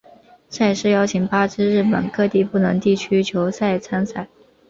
[0.49, 4.27] 赛事邀请八支日本各地不同地区球队参赛。